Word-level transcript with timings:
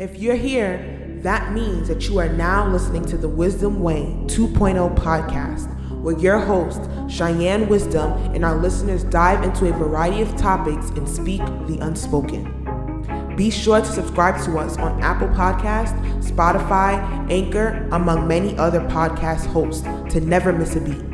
If 0.00 0.16
you're 0.16 0.34
here, 0.34 1.18
that 1.20 1.52
means 1.52 1.86
that 1.88 2.08
you 2.08 2.20
are 2.20 2.28
now 2.30 2.66
listening 2.66 3.04
to 3.04 3.18
the 3.18 3.28
Wisdom 3.28 3.80
Way 3.80 4.16
2.0 4.28 4.96
podcast, 4.96 5.68
where 6.00 6.18
your 6.18 6.38
host, 6.38 6.80
Shianne 7.10 7.68
Wisdom, 7.68 8.12
and 8.34 8.42
our 8.42 8.56
listeners 8.56 9.04
dive 9.04 9.44
into 9.44 9.68
a 9.68 9.72
variety 9.74 10.22
of 10.22 10.34
topics 10.38 10.88
and 10.96 11.06
speak 11.06 11.42
the 11.66 11.76
unspoken. 11.82 13.34
Be 13.36 13.50
sure 13.50 13.80
to 13.80 13.84
subscribe 13.84 14.42
to 14.46 14.56
us 14.56 14.78
on 14.78 15.02
Apple 15.02 15.28
Podcast, 15.28 15.94
Spotify, 16.22 16.96
Anchor, 17.30 17.86
among 17.92 18.26
many 18.26 18.56
other 18.56 18.80
podcast 18.88 19.44
hosts 19.48 19.82
to 20.14 20.22
never 20.22 20.50
miss 20.50 20.76
a 20.76 20.80
beat. 20.80 21.04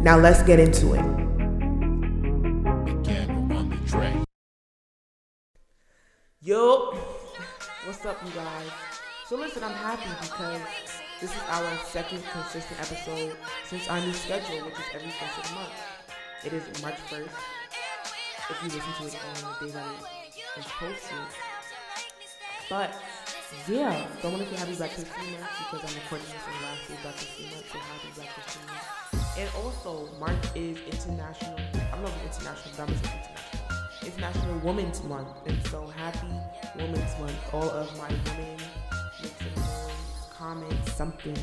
Now 0.00 0.16
let's 0.16 0.44
get 0.44 0.60
into 0.60 0.94
it. 0.94 1.23
What's 8.04 8.20
up, 8.20 8.28
you 8.28 8.34
guys? 8.34 8.68
So 9.26 9.36
listen, 9.36 9.64
I'm 9.64 9.72
happy 9.72 10.10
because 10.20 10.60
this 11.22 11.30
is 11.30 11.42
our 11.48 11.78
second 11.86 12.22
consistent 12.32 12.78
episode 12.80 13.34
since 13.64 13.88
our 13.88 13.98
new 13.98 14.12
schedule, 14.12 14.66
which 14.66 14.74
is 14.74 14.84
every 14.92 15.08
first 15.08 15.38
of 15.38 15.48
the 15.48 15.54
month. 15.54 15.72
It 16.44 16.52
is 16.52 16.82
March 16.82 17.00
1st. 17.08 17.32
If 18.50 18.62
you 18.62 18.68
listen 18.76 18.92
to 19.00 19.06
it 19.06 19.16
on 19.24 19.56
the 19.58 19.66
day 19.66 19.72
that 19.72 19.86
it 19.88 20.60
is 20.60 20.66
posted. 20.66 21.16
But 22.68 22.92
yeah, 23.68 24.06
so 24.20 24.28
I 24.28 24.32
wanted 24.32 24.50
to 24.50 24.66
you 24.66 24.76
back 24.76 24.90
to 24.90 25.00
three 25.00 25.36
because 25.70 25.80
I'm 25.80 26.02
recording 26.02 26.26
this 26.28 26.44
the 26.44 26.60
last 26.60 27.04
back 27.04 27.16
to 27.16 27.24
three 27.24 27.48
months. 27.54 27.72
So 27.72 27.78
happy 27.78 28.08
to 28.16 28.50
three. 28.52 29.42
And 29.42 29.50
also, 29.64 30.10
March 30.20 30.44
is 30.54 30.76
international. 30.92 31.56
I'm 31.90 32.02
not 32.02 32.12
international, 32.22 32.74
but 32.76 32.82
I'm 32.82 32.96
say 32.96 33.08
international. 33.16 33.53
It's 34.06 34.18
National 34.18 34.58
Women's 34.58 35.02
Month, 35.04 35.28
and 35.46 35.66
so 35.68 35.86
happy 35.86 36.28
Women's 36.76 37.18
Month. 37.18 37.54
All 37.54 37.70
of 37.70 37.96
my 37.96 38.08
women, 38.08 38.58
make 39.22 39.32
comment 40.30 40.88
something 40.88 41.38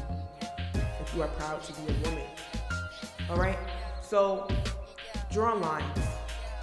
if 1.01 1.15
you 1.15 1.23
are 1.23 1.27
proud 1.29 1.63
to 1.63 1.73
be 1.73 1.91
a 1.91 1.95
woman. 2.07 2.27
All 3.31 3.37
right, 3.37 3.57
so 4.01 4.47
draw 5.31 5.53
lines. 5.53 5.99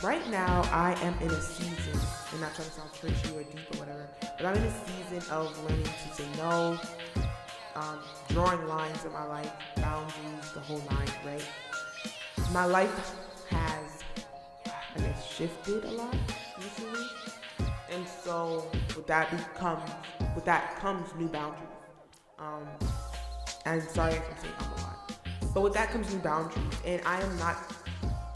Right 0.00 0.24
now, 0.30 0.62
I 0.70 0.96
am 1.02 1.14
in 1.20 1.30
a 1.32 1.40
season, 1.42 1.98
and 2.30 2.40
not 2.40 2.54
trying 2.54 2.68
to 2.68 2.74
sound 2.74 2.92
churchy 2.92 3.36
or 3.36 3.42
deep 3.42 3.74
or 3.74 3.78
whatever, 3.80 4.06
but 4.20 4.46
I'm 4.46 4.54
in 4.54 4.62
a 4.62 4.86
season 4.86 5.28
of 5.32 5.64
learning 5.64 5.82
to 5.82 6.14
say 6.14 6.24
no, 6.36 6.78
um, 7.74 7.98
drawing 8.28 8.64
lines 8.68 9.04
in 9.04 9.12
my 9.12 9.24
life, 9.24 9.50
boundaries, 9.74 10.52
the 10.54 10.60
whole 10.60 10.82
nine, 10.90 11.08
right? 11.26 11.44
My 12.52 12.66
life 12.66 13.16
I 14.98 15.02
guess, 15.02 15.32
shifted 15.32 15.84
a 15.84 15.90
lot 15.90 16.16
recently. 16.58 17.06
And 17.90 18.06
so 18.06 18.70
with 18.96 19.06
that 19.06 19.30
becomes 19.30 19.90
with 20.34 20.44
that 20.44 20.76
comes 20.76 21.08
new 21.18 21.28
boundaries. 21.28 21.68
Um, 22.38 22.66
and 23.64 23.82
sorry 23.82 24.14
if 24.14 24.22
I'm 24.30 24.38
saying 24.40 24.54
I'm 24.58 24.72
a 24.72 24.82
lot. 24.82 25.12
But 25.54 25.62
with 25.62 25.72
that 25.74 25.90
comes 25.90 26.12
new 26.12 26.20
boundaries. 26.20 26.74
And 26.84 27.00
I 27.06 27.20
am 27.20 27.38
not 27.38 27.56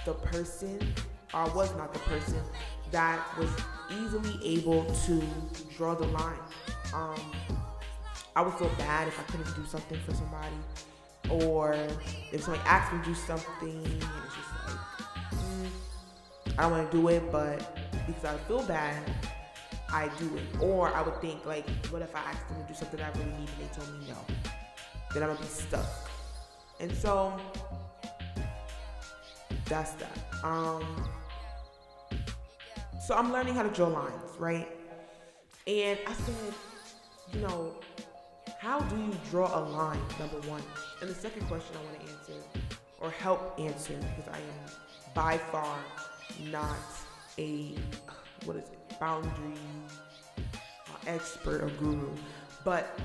the 0.04 0.14
person 0.14 0.94
or 1.34 1.48
was 1.50 1.74
not 1.76 1.92
the 1.92 2.00
person 2.00 2.40
that 2.90 3.20
was 3.38 3.50
easily 3.90 4.38
able 4.44 4.84
to 4.84 5.22
draw 5.76 5.94
the 5.94 6.06
line. 6.06 6.38
Um, 6.94 7.20
I 8.36 8.42
would 8.42 8.54
feel 8.54 8.70
bad 8.78 9.08
if 9.08 9.18
I 9.18 9.22
couldn't 9.24 9.54
do 9.54 9.64
something 9.66 9.98
for 10.00 10.14
somebody, 10.14 10.54
or 11.30 11.74
if 12.32 12.42
somebody 12.42 12.62
asked 12.66 12.92
me 12.92 12.98
to 13.00 13.04
do 13.06 13.14
something, 13.14 13.84
and 13.84 13.92
it's 13.94 14.34
just 14.34 14.51
I 16.58 16.66
want 16.66 16.90
to 16.90 16.96
do 16.96 17.08
it, 17.08 17.30
but 17.32 17.78
because 18.06 18.24
I 18.24 18.36
feel 18.48 18.62
bad, 18.62 19.02
I 19.90 20.08
do 20.18 20.36
it. 20.36 20.44
Or 20.60 20.88
I 20.88 21.02
would 21.02 21.20
think 21.20 21.44
like, 21.46 21.68
what 21.86 22.02
if 22.02 22.14
I 22.14 22.20
asked 22.20 22.48
them 22.48 22.62
to 22.62 22.68
do 22.68 22.74
something 22.74 23.00
I 23.00 23.10
really 23.10 23.30
need 23.38 23.48
and 23.48 23.70
they 23.70 23.74
told 23.74 24.00
me 24.00 24.06
no? 24.08 24.16
Then 25.12 25.22
I'm 25.22 25.30
gonna 25.30 25.40
be 25.40 25.46
stuck. 25.46 25.86
And 26.80 26.92
so 26.94 27.38
that's 29.66 29.92
that. 29.92 30.18
Um, 30.44 30.84
so 33.06 33.14
I'm 33.14 33.32
learning 33.32 33.54
how 33.54 33.62
to 33.62 33.68
draw 33.70 33.88
lines, 33.88 34.36
right? 34.38 34.68
And 35.66 35.98
I 36.06 36.12
said, 36.12 36.54
you 37.32 37.40
know, 37.40 37.74
how 38.58 38.80
do 38.80 38.96
you 38.96 39.12
draw 39.30 39.58
a 39.58 39.60
line? 39.60 40.00
Number 40.18 40.40
one. 40.48 40.62
And 41.00 41.10
the 41.10 41.14
second 41.14 41.46
question 41.46 41.76
I 41.76 41.84
want 41.84 42.06
to 42.06 42.12
answer, 42.12 42.42
or 43.00 43.10
help 43.10 43.58
answer, 43.58 43.94
because 43.94 44.32
I 44.32 44.38
am 44.38 45.14
by 45.14 45.38
far 45.38 45.78
not 46.50 46.76
a 47.38 47.74
what 48.44 48.56
is 48.56 48.64
it 48.64 48.98
boundary 48.98 49.58
uh, 50.38 50.96
expert 51.06 51.62
or 51.62 51.70
guru. 51.70 52.08
But 52.64 52.98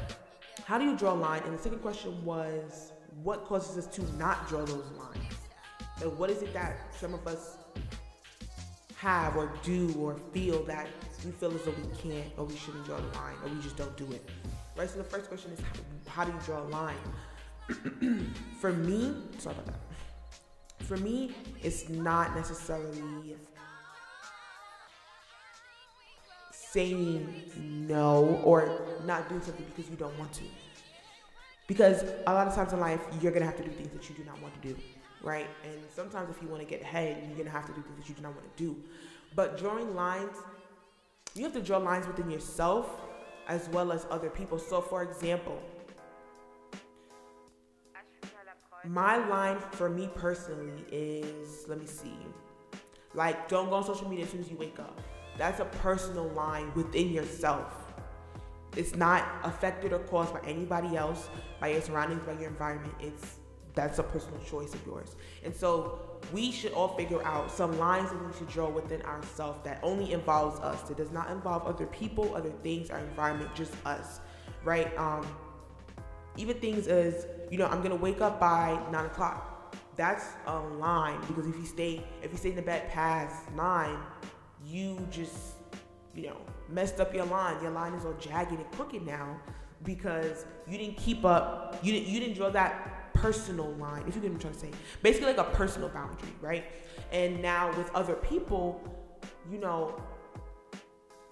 how 0.65 0.77
do 0.77 0.85
you 0.85 0.97
draw 0.97 1.13
a 1.13 1.15
line? 1.15 1.41
And 1.43 1.57
the 1.57 1.61
second 1.61 1.79
question 1.79 2.23
was 2.23 2.91
what 3.23 3.45
causes 3.45 3.77
us 3.77 3.95
to 3.95 4.03
not 4.17 4.47
draw 4.47 4.65
those 4.65 4.91
lines? 4.97 5.33
And 6.01 6.17
what 6.17 6.29
is 6.29 6.41
it 6.41 6.53
that 6.53 6.77
some 6.95 7.13
of 7.13 7.25
us 7.25 7.57
have 8.95 9.35
or 9.35 9.51
do 9.63 9.93
or 9.99 10.19
feel 10.33 10.63
that 10.63 10.87
we 11.25 11.31
feel 11.31 11.53
as 11.53 11.63
though 11.63 11.71
we 11.71 11.97
can't 11.97 12.31
or 12.37 12.45
we 12.45 12.55
shouldn't 12.55 12.85
draw 12.85 12.97
the 12.97 13.17
line 13.17 13.35
or 13.43 13.49
we 13.49 13.61
just 13.61 13.77
don't 13.77 13.95
do 13.97 14.11
it? 14.11 14.27
Right 14.75 14.89
so 14.89 14.97
the 14.97 15.03
first 15.03 15.27
question 15.27 15.51
is 15.51 15.59
how, 16.05 16.23
how 16.23 16.25
do 16.25 16.31
you 16.31 16.39
draw 16.45 16.61
a 16.61 16.69
line? 16.69 18.33
For 18.59 18.71
me 18.71 19.15
sorry 19.39 19.55
about 19.55 19.65
that 19.65 19.86
for 20.87 20.97
me, 20.97 21.31
it's 21.61 21.89
not 21.89 22.35
necessarily 22.35 23.35
saying 26.51 27.43
no 27.55 28.41
or 28.43 28.81
not 29.05 29.27
doing 29.27 29.41
something 29.41 29.65
because 29.75 29.89
you 29.89 29.97
don't 29.97 30.17
want 30.17 30.31
to. 30.33 30.43
Because 31.67 32.03
a 32.25 32.33
lot 32.33 32.47
of 32.47 32.55
times 32.55 32.71
in 32.71 32.79
life, 32.79 33.01
you're 33.21 33.33
gonna 33.33 33.45
have 33.45 33.57
to 33.57 33.63
do 33.63 33.69
things 33.71 33.89
that 33.89 34.09
you 34.09 34.15
do 34.15 34.23
not 34.23 34.41
want 34.41 34.53
to 34.61 34.69
do, 34.69 34.75
right? 35.21 35.47
And 35.65 35.77
sometimes 35.93 36.29
if 36.29 36.41
you 36.41 36.47
want 36.47 36.61
to 36.61 36.67
get 36.67 36.81
ahead, 36.81 37.21
you're 37.27 37.37
gonna 37.37 37.49
have 37.49 37.65
to 37.65 37.73
do 37.73 37.81
things 37.81 37.97
that 37.97 38.07
you 38.07 38.15
do 38.15 38.21
not 38.21 38.33
want 38.33 38.55
to 38.55 38.63
do. 38.63 38.75
But 39.35 39.57
drawing 39.57 39.93
lines, 39.93 40.37
you 41.35 41.43
have 41.43 41.53
to 41.53 41.61
draw 41.61 41.77
lines 41.77 42.07
within 42.07 42.31
yourself 42.31 42.89
as 43.49 43.67
well 43.69 43.91
as 43.91 44.07
other 44.09 44.29
people. 44.29 44.57
So, 44.57 44.79
for 44.79 45.03
example, 45.03 45.61
my 48.87 49.17
line 49.27 49.57
for 49.71 49.89
me 49.89 50.09
personally 50.15 50.83
is 50.91 51.67
let 51.67 51.79
me 51.79 51.85
see. 51.85 52.17
Like, 53.13 53.49
don't 53.49 53.69
go 53.69 53.75
on 53.75 53.83
social 53.83 54.07
media 54.07 54.25
as 54.25 54.31
soon 54.31 54.41
as 54.41 54.49
you 54.49 54.57
wake 54.57 54.79
up. 54.79 55.01
That's 55.37 55.59
a 55.59 55.65
personal 55.65 56.27
line 56.29 56.71
within 56.75 57.09
yourself. 57.09 57.93
It's 58.75 58.95
not 58.95 59.25
affected 59.43 59.93
or 59.93 59.99
caused 59.99 60.33
by 60.33 60.41
anybody 60.41 60.95
else, 60.95 61.29
by 61.59 61.69
your 61.69 61.81
surroundings, 61.81 62.23
by 62.23 62.33
your 62.33 62.49
environment. 62.49 62.93
It's 62.99 63.37
that's 63.73 63.99
a 63.99 64.03
personal 64.03 64.39
choice 64.39 64.73
of 64.73 64.83
yours. 64.87 65.15
And 65.43 65.55
so 65.55 65.99
we 66.33 66.51
should 66.51 66.73
all 66.73 66.89
figure 66.97 67.23
out 67.23 67.51
some 67.51 67.77
lines 67.77 68.09
that 68.09 68.25
we 68.25 68.33
should 68.33 68.49
draw 68.49 68.67
within 68.67 69.03
ourselves 69.03 69.59
that 69.63 69.79
only 69.83 70.13
involves 70.13 70.59
us. 70.61 70.89
It 70.89 70.97
does 70.97 71.11
not 71.11 71.29
involve 71.29 71.63
other 71.63 71.85
people, 71.85 72.35
other 72.35 72.49
things, 72.63 72.89
our 72.89 72.97
environment, 72.97 73.53
just 73.53 73.73
us. 73.85 74.19
Right? 74.63 74.97
Um, 74.97 75.27
even 76.37 76.57
things 76.59 76.87
as, 76.87 77.27
you 77.51 77.57
know, 77.57 77.67
I'm 77.67 77.81
gonna 77.81 77.95
wake 77.95 78.21
up 78.21 78.39
by 78.39 78.79
nine 78.91 79.05
o'clock. 79.05 79.75
That's 79.95 80.25
a 80.45 80.59
line 80.59 81.19
because 81.27 81.47
if 81.47 81.55
you 81.55 81.65
stay 81.65 82.03
if 82.21 82.31
you 82.31 82.37
stay 82.37 82.49
in 82.49 82.55
the 82.55 82.61
bed 82.61 82.89
past 82.89 83.51
nine, 83.55 83.97
you 84.65 85.05
just, 85.09 85.55
you 86.13 86.27
know, 86.27 86.37
messed 86.69 86.99
up 86.99 87.13
your 87.13 87.25
line. 87.25 87.61
Your 87.61 87.71
line 87.71 87.93
is 87.93 88.05
all 88.05 88.13
jagged 88.13 88.51
and 88.51 88.71
crooked 88.71 89.05
now 89.05 89.39
because 89.83 90.45
you 90.67 90.77
didn't 90.77 90.97
keep 90.97 91.25
up. 91.25 91.79
You 91.81 91.93
didn't 91.93 92.07
you 92.07 92.19
didn't 92.19 92.35
draw 92.35 92.49
that 92.51 93.13
personal 93.13 93.73
line. 93.73 94.03
If 94.07 94.15
you 94.15 94.21
get 94.21 94.31
what 94.31 94.35
I'm 94.35 94.39
trying 94.39 94.53
to 94.53 94.59
say, 94.59 94.71
basically 95.01 95.33
like 95.33 95.39
a 95.39 95.51
personal 95.55 95.89
boundary, 95.89 96.29
right? 96.41 96.65
And 97.11 97.41
now 97.41 97.75
with 97.75 97.89
other 97.95 98.15
people, 98.15 98.81
you 99.51 99.57
know, 99.57 99.99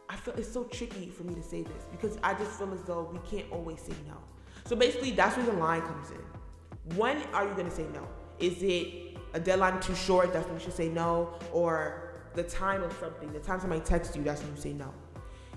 I 0.10 0.16
feel 0.16 0.34
it's 0.36 0.52
so 0.52 0.64
tricky 0.64 1.10
for 1.10 1.24
me 1.24 1.36
to 1.36 1.44
say 1.44 1.62
this 1.62 1.84
because 1.92 2.18
I 2.24 2.34
just 2.34 2.58
feel 2.58 2.74
as 2.74 2.82
though 2.84 3.10
we 3.12 3.20
can't 3.30 3.52
always 3.52 3.80
say 3.80 3.94
no. 4.08 4.18
So 4.66 4.76
basically, 4.76 5.12
that's 5.12 5.38
where 5.38 5.46
the 5.46 5.54
line 5.54 5.82
comes 5.82 6.12
in. 6.12 6.98
When 6.98 7.22
are 7.34 7.48
you 7.48 7.54
going 7.54 7.70
to 7.70 7.76
say 7.76 7.86
no? 7.94 8.08
Is 8.40 8.62
it 8.62 9.18
a 9.34 9.40
deadline 9.40 9.80
too 9.80 9.96
short? 9.96 10.34
That's 10.34 10.46
when 10.46 10.56
you 10.56 10.64
should 10.64 10.74
say 10.74 10.90
no. 10.90 11.34
Or 11.54 12.14
the 12.34 12.44
time 12.44 12.84
of 12.84 12.92
something, 13.00 13.32
the 13.32 13.40
time 13.40 13.60
somebody 13.60 13.82
texts 13.82 14.16
you, 14.16 14.24
that's 14.24 14.42
when 14.42 14.56
you 14.56 14.62
say 14.62 14.74
no. 14.74 14.94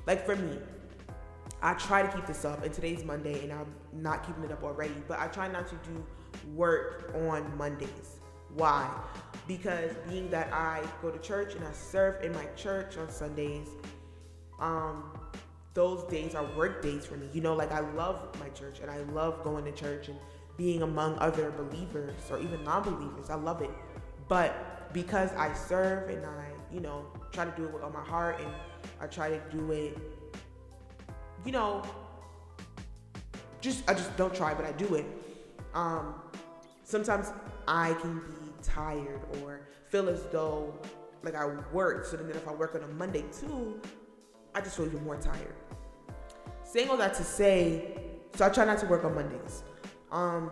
Like 0.07 0.25
for 0.25 0.37
me, 0.37 0.59
I 1.61 1.75
try 1.75 2.03
to 2.03 2.09
keep 2.15 2.27
this 2.27 2.45
up, 2.45 2.63
and 2.63 2.73
today's 2.73 3.05
Monday, 3.05 3.43
and 3.43 3.53
I'm 3.53 3.75
not 3.93 4.25
keeping 4.25 4.45
it 4.45 4.53
up 4.53 4.63
already, 4.63 4.95
but 5.09 5.19
I 5.19 5.27
try 5.27 5.49
not 5.49 5.67
to 5.69 5.75
do 5.77 6.07
work 6.55 7.13
on 7.15 7.57
Mondays. 7.57 8.21
Why? 8.55 8.89
Because 9.47 9.91
being 10.09 10.31
that 10.31 10.53
I 10.53 10.83
go 11.03 11.11
to 11.11 11.19
church 11.19 11.55
and 11.55 11.65
I 11.65 11.73
serve 11.73 12.25
in 12.25 12.33
my 12.33 12.45
church 12.57 12.97
on 12.97 13.11
Sundays, 13.11 13.69
um, 14.61 15.18
those 15.79 16.03
days 16.11 16.35
are 16.35 16.45
work 16.57 16.83
days 16.83 17.07
for 17.07 17.17
me. 17.17 17.29
You 17.33 17.41
know, 17.41 17.55
like 17.55 17.71
I 17.71 17.81
love 17.93 18.37
my 18.41 18.49
church 18.49 18.81
and 18.81 18.91
I 18.91 18.99
love 19.13 19.45
going 19.45 19.65
to 19.65 19.71
church 19.71 20.09
and 20.09 20.19
being 20.57 20.83
among 20.83 21.17
other 21.19 21.53
believers 21.53 22.21
or 22.31 22.41
even 22.41 22.65
non 22.65 22.83
believers. 22.83 23.31
I 23.31 23.37
love 23.37 23.63
it. 23.63 23.71
But 24.27 24.93
because 24.93 25.31
I 25.35 25.55
serve 25.55 26.11
and 26.11 26.27
I, 26.27 26.47
you 26.73 26.81
know, 26.81 27.07
try 27.31 27.45
to 27.45 27.53
do 27.57 27.65
it 27.65 27.73
with 27.73 27.85
all 27.85 27.91
my 27.91 28.03
heart 28.03 28.41
and 28.41 28.51
I 29.01 29.07
try 29.07 29.29
to 29.29 29.41
do 29.53 29.71
it 29.71 29.97
you 31.45 31.53
know, 31.53 31.83
just 33.61 33.89
I 33.89 33.95
just 33.95 34.17
don't 34.17 34.35
try, 34.35 34.55
but 34.55 34.65
I 34.65 34.73
do 34.73 34.97
it. 34.97 35.07
Um, 35.75 36.15
sometimes 36.83 37.33
I 37.67 37.95
can 37.95 38.19
be 38.19 38.53
tired 38.63 39.21
or 39.41 39.61
feel 39.89 40.09
as 40.09 40.25
though 40.33 40.75
like 41.23 41.35
I 41.35 41.47
work. 41.73 42.05
So 42.05 42.17
then 42.17 42.29
if 42.31 42.47
I 42.49 42.53
work 42.53 42.75
on 42.75 42.83
a 42.83 42.89
Monday 42.89 43.25
too, 43.33 43.81
I 44.59 44.61
just 44.61 44.77
feel 44.77 44.87
even 44.87 45.05
more 45.05 45.17
tired. 45.17 45.55
Saying 46.65 46.91
all 46.91 46.97
that 46.97 47.15
to 47.15 47.23
say, 47.23 47.97
so 48.35 48.45
I 48.45 48.49
try 48.49 48.65
not 48.65 48.79
to 48.79 48.87
work 48.87 49.05
on 49.05 49.15
Mondays. 49.15 49.63
Um, 50.11 50.51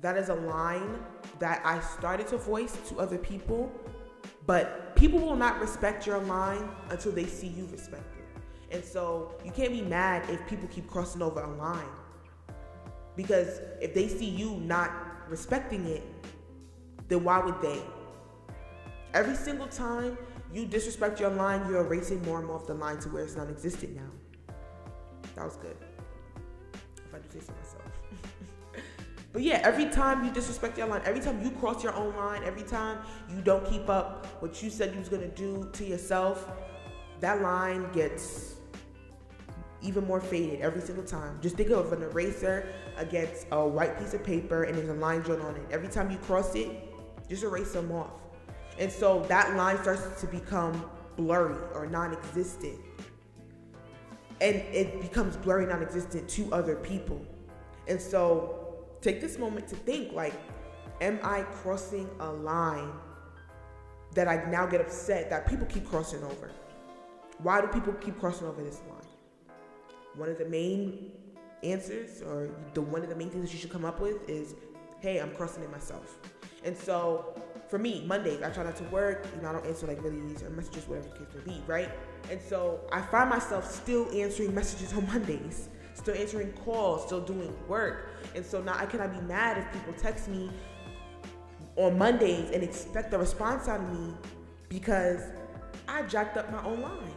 that 0.00 0.16
is 0.16 0.30
a 0.30 0.34
line 0.34 0.98
that 1.38 1.62
I 1.64 1.78
started 1.78 2.26
to 2.28 2.38
voice 2.38 2.76
to 2.88 2.98
other 2.98 3.16
people, 3.16 3.70
but 4.46 4.96
people 4.96 5.20
will 5.20 5.36
not 5.36 5.60
respect 5.60 6.08
your 6.08 6.18
line 6.18 6.68
until 6.90 7.12
they 7.12 7.26
see 7.26 7.46
you 7.46 7.68
respect 7.70 8.16
it. 8.16 8.74
And 8.74 8.84
so 8.84 9.36
you 9.44 9.52
can't 9.52 9.70
be 9.70 9.82
mad 9.82 10.28
if 10.28 10.44
people 10.48 10.66
keep 10.66 10.88
crossing 10.88 11.22
over 11.22 11.40
a 11.40 11.54
line. 11.54 11.94
Because 13.14 13.60
if 13.80 13.94
they 13.94 14.08
see 14.08 14.28
you 14.28 14.56
not 14.56 14.90
respecting 15.28 15.86
it, 15.86 16.02
then 17.06 17.22
why 17.22 17.38
would 17.38 17.62
they? 17.62 17.80
Every 19.14 19.36
single 19.36 19.68
time 19.68 20.18
you 20.52 20.66
disrespect 20.66 21.20
your 21.20 21.30
line, 21.30 21.68
you're 21.68 21.84
erasing 21.84 22.22
more 22.24 22.38
and 22.38 22.46
more 22.46 22.56
of 22.56 22.66
the 22.66 22.74
line 22.74 22.98
to 23.00 23.08
where 23.08 23.24
it's 23.24 23.36
non 23.36 23.48
existent 23.48 23.96
now. 23.96 24.54
That 25.34 25.44
was 25.44 25.56
good. 25.56 25.76
If 26.96 27.14
I 27.14 27.18
do 27.18 27.24
say 27.30 27.46
so 27.46 27.52
myself. 27.52 27.92
but 29.32 29.42
yeah, 29.42 29.60
every 29.62 29.86
time 29.86 30.24
you 30.24 30.32
disrespect 30.32 30.78
your 30.78 30.86
line, 30.86 31.02
every 31.04 31.20
time 31.20 31.42
you 31.42 31.50
cross 31.50 31.84
your 31.84 31.94
own 31.94 32.16
line, 32.16 32.42
every 32.44 32.62
time 32.62 32.98
you 33.30 33.40
don't 33.42 33.64
keep 33.66 33.88
up 33.88 34.26
what 34.40 34.62
you 34.62 34.70
said 34.70 34.92
you 34.92 34.98
was 34.98 35.08
gonna 35.08 35.28
do 35.28 35.68
to 35.74 35.84
yourself, 35.84 36.48
that 37.20 37.42
line 37.42 37.90
gets 37.92 38.54
even 39.80 40.04
more 40.06 40.20
faded 40.20 40.60
every 40.60 40.80
single 40.80 41.04
time. 41.04 41.38
Just 41.40 41.56
think 41.56 41.70
of 41.70 41.92
an 41.92 42.02
eraser 42.02 42.68
against 42.96 43.46
a 43.52 43.66
white 43.66 43.98
piece 43.98 44.14
of 44.14 44.24
paper 44.24 44.64
and 44.64 44.76
there's 44.76 44.88
a 44.88 44.94
line 44.94 45.20
drawn 45.20 45.40
on 45.42 45.54
it. 45.56 45.62
Every 45.70 45.88
time 45.88 46.10
you 46.10 46.18
cross 46.18 46.54
it, 46.54 46.68
just 47.28 47.44
erase 47.44 47.72
them 47.72 47.92
off. 47.92 48.10
And 48.78 48.90
so 48.90 49.24
that 49.28 49.56
line 49.56 49.76
starts 49.82 50.20
to 50.20 50.26
become 50.26 50.88
blurry 51.16 51.56
or 51.74 51.86
non 51.86 52.12
existent. 52.12 52.78
And 54.40 54.56
it 54.56 55.00
becomes 55.00 55.36
blurry, 55.36 55.66
non 55.66 55.82
existent 55.82 56.28
to 56.30 56.52
other 56.54 56.76
people. 56.76 57.24
And 57.88 58.00
so 58.00 58.86
take 59.00 59.20
this 59.20 59.38
moment 59.38 59.66
to 59.68 59.76
think 59.76 60.12
like, 60.12 60.34
am 61.00 61.18
I 61.22 61.42
crossing 61.42 62.08
a 62.20 62.30
line 62.30 62.90
that 64.14 64.28
I 64.28 64.48
now 64.50 64.66
get 64.66 64.80
upset 64.80 65.28
that 65.30 65.46
people 65.46 65.66
keep 65.66 65.88
crossing 65.88 66.22
over? 66.22 66.50
Why 67.42 67.60
do 67.60 67.66
people 67.68 67.92
keep 67.94 68.18
crossing 68.18 68.46
over 68.46 68.62
this 68.62 68.80
line? 68.88 69.56
One 70.14 70.28
of 70.28 70.38
the 70.38 70.44
main 70.44 71.12
answers, 71.62 72.22
or 72.22 72.50
the 72.74 72.82
one 72.82 73.02
of 73.02 73.08
the 73.08 73.16
main 73.16 73.30
things 73.30 73.44
that 73.44 73.52
you 73.52 73.58
should 73.58 73.70
come 73.70 73.84
up 73.84 74.00
with, 74.00 74.28
is, 74.28 74.54
"Hey, 75.00 75.20
I'm 75.20 75.34
crossing 75.34 75.62
it 75.62 75.70
myself." 75.70 76.18
And 76.64 76.76
so 76.76 77.34
for 77.68 77.78
me, 77.78 78.02
Mondays, 78.06 78.42
I 78.42 78.50
try 78.50 78.64
not 78.64 78.76
to 78.76 78.84
work. 78.84 79.26
You 79.36 79.42
know, 79.42 79.50
I 79.50 79.52
don't 79.52 79.66
answer 79.66 79.86
like 79.86 80.02
really 80.02 80.18
or 80.18 80.50
messages, 80.50 80.88
whatever 80.88 81.08
the 81.08 81.18
case 81.18 81.28
may 81.34 81.52
be, 81.52 81.62
right? 81.66 81.90
And 82.30 82.40
so 82.40 82.80
I 82.92 83.02
find 83.02 83.28
myself 83.28 83.70
still 83.70 84.08
answering 84.12 84.54
messages 84.54 84.92
on 84.94 85.06
Mondays, 85.06 85.68
still 85.94 86.14
answering 86.14 86.52
calls, 86.52 87.04
still 87.04 87.20
doing 87.20 87.54
work. 87.68 88.08
And 88.34 88.44
so 88.44 88.62
now 88.62 88.74
I 88.76 88.86
cannot 88.86 89.12
be 89.12 89.20
mad 89.20 89.58
if 89.58 89.72
people 89.72 89.92
text 89.94 90.28
me 90.28 90.50
on 91.76 91.98
Mondays 91.98 92.50
and 92.50 92.62
expect 92.62 93.12
a 93.12 93.18
response 93.18 93.68
out 93.68 93.80
of 93.80 93.92
me 93.92 94.14
because 94.68 95.22
I 95.86 96.02
jacked 96.02 96.36
up 96.36 96.50
my 96.50 96.64
own 96.64 96.80
line. 96.80 97.14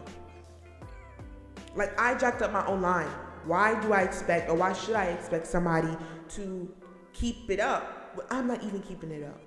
Like 1.75 1.99
I 1.99 2.15
jacked 2.15 2.41
up 2.41 2.51
my 2.51 2.65
own 2.67 2.81
line. 2.81 3.09
Why 3.45 3.79
do 3.81 3.93
I 3.93 4.01
expect 4.01 4.49
or 4.49 4.55
why 4.55 4.73
should 4.73 4.95
I 4.95 5.05
expect 5.05 5.47
somebody 5.47 5.95
to 6.29 6.73
keep 7.13 7.49
it 7.49 7.59
up? 7.59 8.25
I'm 8.29 8.47
not 8.47 8.63
even 8.63 8.81
keeping 8.81 9.11
it 9.11 9.23
up. 9.23 9.41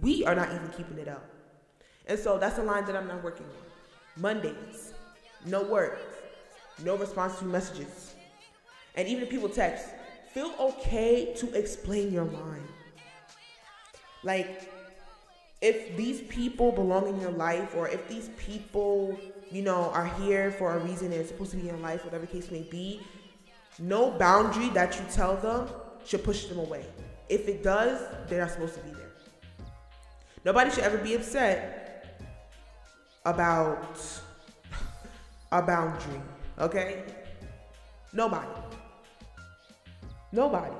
We 0.00 0.24
are 0.24 0.34
not 0.34 0.48
even 0.52 0.68
keeping 0.76 0.98
it 0.98 1.08
up. 1.08 1.24
And 2.06 2.18
so 2.18 2.38
that's 2.38 2.56
the 2.56 2.62
line 2.62 2.84
that 2.86 2.96
I'm 2.96 3.06
not 3.06 3.22
working 3.22 3.46
on. 3.46 4.22
Mondays, 4.22 4.92
no 5.46 5.62
work, 5.62 5.98
no 6.84 6.96
response 6.96 7.38
to 7.38 7.44
messages. 7.44 8.14
And 8.94 9.06
even 9.08 9.22
if 9.22 9.30
people 9.30 9.48
text, 9.48 9.86
feel 10.32 10.52
okay 10.58 11.34
to 11.36 11.52
explain 11.54 12.12
your 12.12 12.24
line. 12.24 12.66
Like, 14.24 14.72
if 15.60 15.96
these 15.96 16.22
people 16.22 16.72
belong 16.72 17.08
in 17.08 17.20
your 17.20 17.30
life, 17.30 17.74
or 17.76 17.88
if 17.88 18.08
these 18.08 18.30
people, 18.36 19.18
you 19.50 19.62
know, 19.62 19.90
are 19.92 20.06
here 20.06 20.50
for 20.52 20.74
a 20.74 20.78
reason 20.78 21.10
they're 21.10 21.26
supposed 21.26 21.50
to 21.52 21.56
be 21.56 21.62
in 21.62 21.68
your 21.68 21.78
life, 21.78 22.04
whatever 22.04 22.26
case 22.26 22.50
may 22.50 22.62
be, 22.62 23.00
no 23.78 24.10
boundary 24.10 24.68
that 24.70 24.96
you 24.96 25.02
tell 25.12 25.36
them 25.36 25.68
should 26.04 26.24
push 26.24 26.46
them 26.46 26.58
away. 26.58 26.84
If 27.28 27.48
it 27.48 27.62
does, 27.62 28.00
they're 28.28 28.40
not 28.40 28.50
supposed 28.50 28.74
to 28.74 28.80
be 28.80 28.90
there. 28.90 29.07
Nobody 30.44 30.70
should 30.70 30.84
ever 30.84 30.98
be 30.98 31.14
upset 31.14 32.22
about 33.24 34.00
a 35.52 35.62
boundary, 35.62 36.20
okay? 36.58 37.02
Nobody. 38.12 38.48
Nobody. 40.32 40.74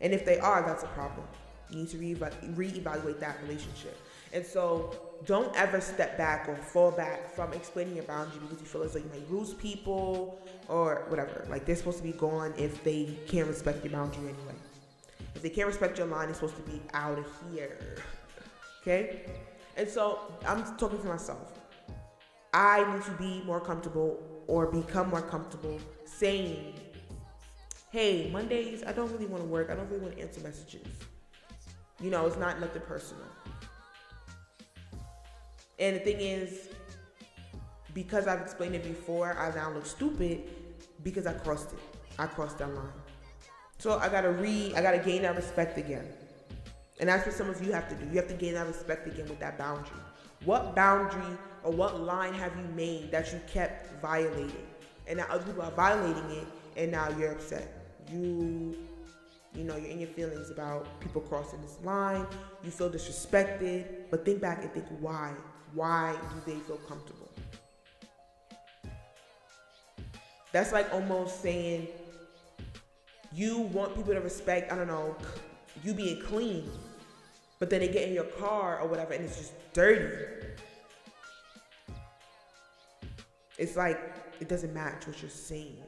And 0.00 0.12
if 0.12 0.24
they 0.24 0.38
are, 0.38 0.62
that's 0.62 0.84
a 0.84 0.88
problem. 0.88 1.26
You 1.70 1.78
need 1.78 1.88
to 1.90 1.98
re 1.98 2.14
reevaluate 2.14 3.18
that 3.20 3.38
relationship. 3.42 3.98
And 4.32 4.44
so 4.44 4.94
don't 5.24 5.54
ever 5.56 5.80
step 5.80 6.18
back 6.18 6.48
or 6.48 6.56
fall 6.56 6.90
back 6.90 7.34
from 7.34 7.52
explaining 7.52 7.96
your 7.96 8.04
boundary 8.04 8.38
because 8.40 8.60
you 8.60 8.66
feel 8.66 8.82
as 8.82 8.92
though 8.92 8.98
you 8.98 9.10
might 9.12 9.30
lose 9.30 9.54
people 9.54 10.40
or 10.68 11.06
whatever. 11.08 11.46
Like 11.48 11.64
they're 11.64 11.76
supposed 11.76 11.98
to 11.98 12.04
be 12.04 12.12
gone 12.12 12.52
if 12.58 12.84
they 12.84 13.16
can't 13.26 13.48
respect 13.48 13.84
your 13.84 13.92
boundary 13.92 14.28
anyway. 14.28 14.54
If 15.34 15.42
they 15.42 15.50
can't 15.50 15.66
respect 15.66 15.98
your 15.98 16.06
line, 16.06 16.28
it's 16.28 16.38
supposed 16.38 16.56
to 16.56 16.70
be 16.70 16.80
out 16.92 17.18
of 17.18 17.26
here. 17.52 17.78
Okay? 18.86 19.22
And 19.76 19.88
so 19.88 20.20
I'm 20.46 20.62
talking 20.76 21.00
to 21.00 21.06
myself. 21.06 21.52
I 22.54 22.94
need 22.94 23.02
to 23.04 23.10
be 23.12 23.42
more 23.44 23.60
comfortable 23.60 24.22
or 24.46 24.70
become 24.70 25.10
more 25.10 25.22
comfortable 25.22 25.78
saying, 26.04 26.74
hey, 27.90 28.30
Mondays, 28.32 28.84
I 28.86 28.92
don't 28.92 29.10
really 29.10 29.26
want 29.26 29.42
to 29.42 29.48
work. 29.48 29.70
I 29.70 29.74
don't 29.74 29.88
really 29.88 30.02
want 30.02 30.16
to 30.16 30.22
answer 30.22 30.40
messages. 30.40 30.86
You 32.00 32.10
know, 32.10 32.26
it's 32.26 32.36
not 32.36 32.60
nothing 32.60 32.82
personal. 32.82 33.26
And 35.78 35.96
the 35.96 36.00
thing 36.00 36.20
is, 36.20 36.68
because 37.92 38.26
I've 38.26 38.40
explained 38.40 38.76
it 38.76 38.84
before, 38.84 39.36
I 39.36 39.54
now 39.54 39.72
look 39.72 39.84
stupid 39.84 40.48
because 41.02 41.26
I 41.26 41.32
crossed 41.32 41.72
it. 41.72 41.78
I 42.18 42.26
crossed 42.26 42.58
that 42.58 42.72
line. 42.74 42.86
So 43.78 43.98
I 43.98 44.08
gotta 44.08 44.30
re 44.30 44.72
I 44.74 44.80
gotta 44.80 44.98
gain 44.98 45.22
that 45.22 45.36
respect 45.36 45.76
again. 45.76 46.06
And 46.98 47.08
that's 47.08 47.26
what 47.26 47.34
some 47.34 47.50
of 47.50 47.62
you 47.64 47.72
have 47.72 47.88
to 47.88 47.94
do. 47.94 48.06
You 48.06 48.16
have 48.16 48.28
to 48.28 48.34
gain 48.34 48.54
that 48.54 48.66
respect 48.66 49.06
again 49.06 49.28
with 49.28 49.38
that 49.40 49.58
boundary. 49.58 50.00
What 50.44 50.74
boundary 50.74 51.36
or 51.62 51.72
what 51.72 52.00
line 52.00 52.32
have 52.34 52.56
you 52.56 52.64
made 52.74 53.10
that 53.10 53.32
you 53.32 53.40
kept 53.46 54.00
violating? 54.00 54.66
And 55.06 55.18
now 55.18 55.26
other 55.28 55.44
people 55.44 55.62
are 55.62 55.70
violating 55.72 56.30
it 56.30 56.46
and 56.76 56.92
now 56.92 57.08
you're 57.18 57.32
upset. 57.32 57.72
You 58.10 58.76
you 59.54 59.64
know, 59.64 59.76
you're 59.76 59.90
in 59.90 59.98
your 59.98 60.08
feelings 60.10 60.50
about 60.50 61.00
people 61.00 61.22
crossing 61.22 61.60
this 61.62 61.78
line. 61.82 62.26
You 62.62 62.70
feel 62.70 62.90
disrespected, 62.90 63.86
but 64.10 64.22
think 64.24 64.40
back 64.40 64.62
and 64.62 64.70
think 64.72 64.84
why? 65.00 65.32
Why 65.72 66.14
do 66.14 66.52
they 66.52 66.58
feel 66.60 66.76
comfortable? 66.76 67.30
That's 70.52 70.72
like 70.72 70.92
almost 70.92 71.40
saying 71.42 71.88
you 73.32 73.58
want 73.58 73.94
people 73.94 74.14
to 74.14 74.20
respect, 74.20 74.70
I 74.70 74.76
don't 74.76 74.86
know, 74.86 75.16
you 75.84 75.94
being 75.94 76.20
clean, 76.22 76.70
but 77.58 77.70
then 77.70 77.80
they 77.80 77.88
get 77.88 78.08
in 78.08 78.14
your 78.14 78.24
car 78.24 78.80
or 78.80 78.88
whatever 78.88 79.12
and 79.12 79.24
it's 79.24 79.36
just 79.36 79.52
dirty. 79.72 80.14
It's 83.58 83.76
like 83.76 83.98
it 84.40 84.48
doesn't 84.48 84.74
match 84.74 85.06
what 85.06 85.20
you're 85.22 85.30
saying. 85.30 85.78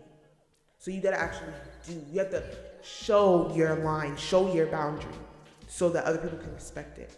So 0.78 0.90
you 0.90 1.00
gotta 1.00 1.20
actually 1.20 1.52
do. 1.86 2.02
You 2.12 2.20
have 2.20 2.30
to 2.30 2.42
show 2.82 3.52
your 3.54 3.74
line, 3.76 4.16
show 4.16 4.52
your 4.52 4.66
boundary, 4.66 5.12
so 5.66 5.88
that 5.90 6.04
other 6.04 6.18
people 6.18 6.38
can 6.38 6.54
respect 6.54 6.98
it. 6.98 7.16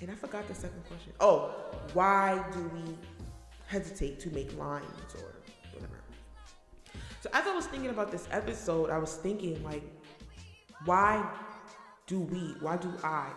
And 0.00 0.10
I 0.10 0.14
forgot 0.14 0.48
the 0.48 0.54
second 0.54 0.82
question. 0.88 1.12
Oh, 1.20 1.54
why 1.92 2.44
do 2.52 2.70
we 2.74 2.96
hesitate 3.66 4.18
to 4.20 4.30
make 4.30 4.56
lines 4.58 4.84
or 5.14 5.34
whatever? 5.72 6.00
So 7.20 7.30
as 7.32 7.46
I 7.46 7.54
was 7.54 7.66
thinking 7.66 7.90
about 7.90 8.10
this 8.10 8.26
episode, 8.32 8.90
I 8.90 8.98
was 8.98 9.14
thinking 9.14 9.62
like, 9.62 9.84
why 10.84 11.24
do 12.06 12.20
we, 12.20 12.54
why 12.60 12.76
do 12.76 12.92
I 13.04 13.28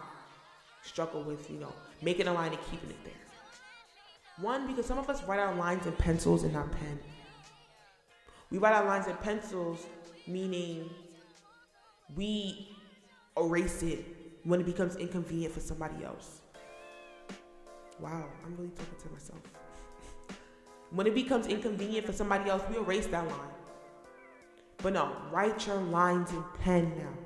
struggle 0.83 1.23
with, 1.23 1.49
you 1.49 1.59
know, 1.59 1.71
making 2.01 2.27
a 2.27 2.33
line 2.33 2.51
and 2.51 2.61
keeping 2.71 2.89
it 2.89 3.03
there? 3.03 3.13
One, 4.39 4.67
because 4.67 4.85
some 4.85 4.97
of 4.97 5.09
us 5.09 5.23
write 5.23 5.39
our 5.39 5.55
lines 5.55 5.85
in 5.85 5.93
pencils 5.93 6.43
and 6.43 6.53
not 6.53 6.71
pen. 6.71 6.99
We 8.51 8.57
write 8.57 8.73
our 8.73 8.85
lines 8.85 9.07
in 9.07 9.15
pencils, 9.17 9.85
meaning 10.27 10.89
we 12.15 12.75
erase 13.37 13.81
it 13.83 14.05
when 14.43 14.59
it 14.59 14.65
becomes 14.65 14.95
inconvenient 14.97 15.53
for 15.53 15.59
somebody 15.59 16.03
else. 16.03 16.41
Wow, 17.99 18.25
I'm 18.45 18.55
really 18.57 18.71
talking 18.71 19.07
to 19.07 19.13
myself. 19.13 19.39
When 20.91 21.07
it 21.07 21.15
becomes 21.15 21.47
inconvenient 21.47 22.05
for 22.05 22.13
somebody 22.13 22.49
else, 22.49 22.61
we 22.69 22.77
erase 22.77 23.07
that 23.07 23.27
line. 23.27 23.55
But 24.77 24.93
no, 24.93 25.15
write 25.31 25.65
your 25.65 25.77
lines 25.77 26.31
in 26.31 26.43
pen 26.61 26.93
now 26.97 27.24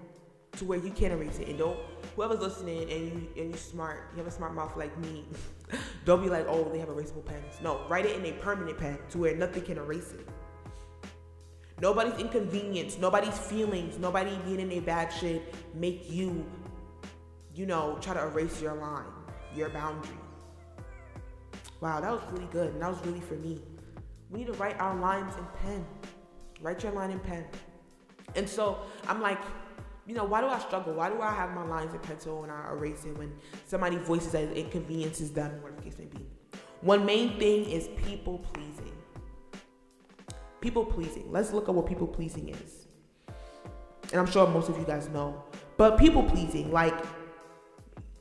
to 0.60 0.66
where 0.66 0.78
you 0.78 0.92
can 0.92 1.12
erase 1.12 1.40
it. 1.40 1.48
And 1.48 1.58
don't, 1.58 1.80
whoever's 2.16 2.40
listening 2.40 2.84
and 2.84 3.02
you 3.02 3.28
and 3.38 3.52
you 3.52 3.58
smart, 3.58 4.10
you 4.12 4.18
have 4.18 4.28
a 4.28 4.32
smart 4.32 4.54
mouth 4.54 4.76
like 4.78 4.96
me, 5.00 5.26
don't 6.06 6.22
be 6.22 6.30
like, 6.30 6.46
oh, 6.48 6.70
they 6.72 6.80
have 6.80 6.90
erasable 6.90 7.26
pens. 7.26 7.60
No, 7.64 7.82
write 7.90 8.06
it 8.06 8.16
in 8.16 8.26
a 8.26 8.34
permanent 8.40 8.78
pen 8.78 9.00
to 9.10 9.18
where 9.18 9.36
nothing 9.36 9.64
can 9.64 9.78
erase 9.78 10.14
it. 10.14 10.28
Nobody's 11.82 12.20
inconvenience, 12.20 12.98
nobody's 12.98 13.38
feelings, 13.38 13.98
nobody 13.98 14.38
being 14.46 14.60
in 14.60 14.72
a 14.74 14.82
bad 14.82 15.10
shit 15.10 15.56
make 15.74 16.12
you, 16.12 16.46
you 17.56 17.66
know, 17.66 17.98
try 18.02 18.14
to 18.14 18.22
erase 18.22 18.62
your 18.62 18.74
line, 18.76 19.06
your 19.56 19.70
boundary. 19.70 20.12
Wow, 21.80 22.02
that 22.02 22.12
was 22.12 22.22
really 22.32 22.48
good. 22.52 22.74
And 22.74 22.82
that 22.82 22.90
was 22.90 23.06
really 23.06 23.22
for 23.22 23.36
me. 23.36 23.62
We 24.30 24.40
need 24.40 24.48
to 24.48 24.54
write 24.54 24.78
our 24.80 24.96
lines 25.00 25.36
in 25.38 25.46
pen. 25.64 25.86
Write 26.62 26.84
your 26.84 26.92
line 26.92 27.12
in 27.12 27.20
pen. 27.20 27.46
And 28.36 28.48
so 28.48 28.80
I'm 29.08 29.22
like, 29.22 29.40
you 30.10 30.16
know, 30.16 30.24
why 30.24 30.42
do 30.42 30.48
I 30.48 30.58
struggle? 30.58 30.96
Why 30.96 31.10
do 31.10 31.22
I 31.22 31.32
have 31.32 31.52
my 31.52 31.64
lines 31.64 31.94
in 31.94 32.00
pencil 32.00 32.42
and 32.42 32.52
I 32.52 32.72
erase 32.72 33.06
it 33.06 33.16
when 33.16 33.32
somebody 33.68 33.98
voices 33.98 34.32
that 34.32 34.52
inconveniences 34.54 35.32
them, 35.32 35.62
whatever 35.62 35.80
the 35.80 35.84
case 35.84 36.00
may 36.00 36.06
be? 36.06 36.26
One 36.82 37.06
main 37.06 37.38
thing 37.38 37.70
is 37.70 37.90
people 38.08 38.40
pleasing. 38.40 38.92
People 40.62 40.84
pleasing. 40.84 41.32
Let's 41.32 41.54
look 41.54 41.70
at 41.70 41.76
what 41.76 41.86
people 41.86 42.08
pleasing 42.08 42.50
is. 42.50 42.88
And 44.12 44.20
I'm 44.20 44.26
sure 44.26 44.48
most 44.48 44.68
of 44.68 44.80
you 44.80 44.84
guys 44.84 45.08
know. 45.10 45.44
But 45.78 46.00
people 46.00 46.24
pleasing, 46.24 46.72
like 46.72 46.96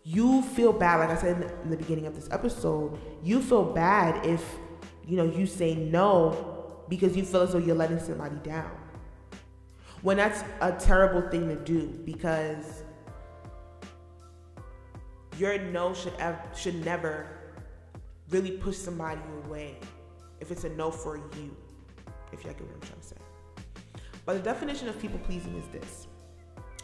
you 0.04 0.42
feel 0.42 0.74
bad, 0.74 0.98
like 0.98 1.08
I 1.08 1.16
said 1.16 1.50
in 1.64 1.70
the 1.70 1.76
beginning 1.78 2.06
of 2.06 2.14
this 2.14 2.28
episode, 2.30 2.98
you 3.22 3.40
feel 3.40 3.64
bad 3.64 4.26
if, 4.26 4.44
you 5.06 5.16
know, 5.16 5.24
you 5.24 5.46
say 5.46 5.74
no 5.74 6.84
because 6.90 7.16
you 7.16 7.24
feel 7.24 7.40
as 7.40 7.52
though 7.52 7.58
you're 7.58 7.74
letting 7.74 7.98
somebody 7.98 8.36
down 8.40 8.77
when 10.02 10.16
that's 10.16 10.44
a 10.60 10.72
terrible 10.72 11.28
thing 11.28 11.48
to 11.48 11.56
do 11.56 11.88
because 12.04 12.82
your 15.38 15.58
no 15.58 15.94
should 15.94 16.12
should 16.56 16.84
never 16.84 17.26
really 18.30 18.52
push 18.52 18.76
somebody 18.76 19.20
away 19.44 19.76
if 20.40 20.50
it's 20.50 20.64
a 20.64 20.68
no 20.70 20.90
for 20.90 21.16
you 21.16 21.56
if 22.32 22.44
you 22.44 22.50
get 22.50 22.60
what 22.60 22.74
i'm 22.74 22.80
trying 22.80 23.00
to 23.00 23.06
say. 23.06 23.16
But 24.24 24.34
the 24.34 24.42
definition 24.42 24.88
of 24.88 25.00
people 25.00 25.18
pleasing 25.20 25.56
is 25.56 25.66
this. 25.68 26.06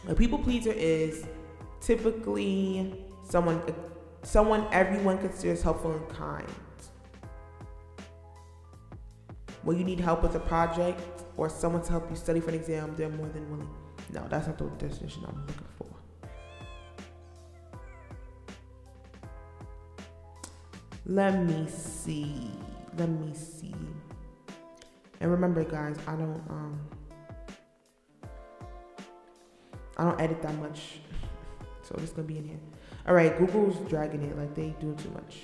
A 0.08 0.14
people 0.14 0.38
pleaser 0.38 0.72
is 0.72 1.26
typically 1.80 3.04
someone 3.28 3.58
uh, 3.68 3.72
someone 4.22 4.66
everyone 4.72 5.18
considers 5.18 5.62
helpful 5.62 5.92
and 5.92 6.08
kind. 6.08 6.48
When 9.62 9.78
you 9.78 9.84
need 9.84 10.00
help 10.00 10.22
with 10.22 10.34
a 10.34 10.40
project 10.40 11.23
or 11.36 11.48
someone 11.48 11.82
to 11.82 11.90
help 11.90 12.10
you 12.10 12.16
study 12.16 12.40
for 12.40 12.50
an 12.50 12.56
exam, 12.56 12.94
they're 12.96 13.08
more 13.08 13.28
than 13.28 13.50
willing. 13.50 13.68
No, 14.12 14.26
that's 14.28 14.46
not 14.46 14.58
the 14.58 14.64
definition 14.86 15.24
I'm 15.26 15.40
looking 15.46 15.66
for. 15.76 15.86
Let 21.06 21.44
me 21.44 21.66
see. 21.68 22.50
Let 22.96 23.08
me 23.08 23.34
see. 23.34 23.74
And 25.20 25.30
remember, 25.30 25.64
guys, 25.64 25.96
I 26.06 26.12
don't 26.12 26.42
um 26.48 26.80
I 29.96 30.04
don't 30.04 30.20
edit 30.20 30.42
that 30.42 30.54
much, 30.56 31.00
so 31.82 31.94
it's 31.98 32.12
gonna 32.12 32.26
be 32.26 32.38
in 32.38 32.48
here. 32.48 32.58
All 33.06 33.14
right, 33.14 33.36
Google's 33.38 33.76
dragging 33.88 34.22
it 34.22 34.36
like 34.36 34.54
they 34.54 34.74
do 34.80 34.94
too 34.94 35.10
much. 35.10 35.42